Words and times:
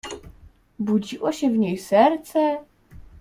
"Budziło 0.79 1.31
się 1.31 1.49
w 1.49 1.57
niej 1.57 1.77
serce?" 1.77 2.57